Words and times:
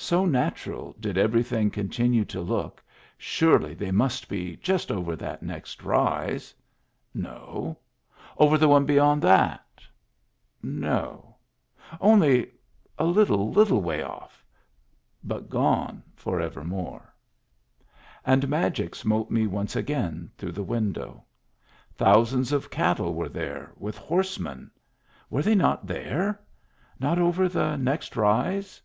So 0.00 0.24
natural 0.24 0.94
did 1.00 1.18
every 1.18 1.42
thing 1.42 1.70
continue 1.72 2.24
to 2.26 2.40
look, 2.40 2.82
surely 3.18 3.74
they 3.74 3.90
must 3.90 4.28
be 4.28 4.54
just 4.58 4.92
over 4.92 5.16
that 5.16 5.42
next 5.42 5.82
rise! 5.82 6.54
No; 7.12 7.78
over 8.38 8.56
the 8.56 8.68
one 8.68 8.86
beyond 8.86 9.22
that? 9.22 9.82
No_; 10.64 11.34
only 12.00 12.48
a 12.96 13.06
little, 13.06 13.50
little 13.50 13.82
way 13.82 14.00
off, 14.00 14.44
but 15.24 15.50
gone 15.50 16.04
for 16.14 16.40
evermore 16.40 17.12
I 18.24 18.34
And 18.34 18.48
magic 18.48 18.94
smote 18.94 19.32
me 19.32 19.48
once 19.48 19.74
again 19.74 20.30
through 20.38 20.52
the 20.52 20.62
window. 20.62 21.24
Thousands 21.96 22.52
of 22.52 22.70
cattle 22.70 23.14
were 23.14 23.28
there, 23.28 23.72
with 23.76 23.98
horsemen. 23.98 24.70
Were 25.28 25.42
they 25.42 25.56
not 25.56 25.88
there? 25.88 26.40
Not 27.00 27.18
over 27.18 27.48
the 27.48 27.76
next 27.76 28.14
rise? 28.14 28.80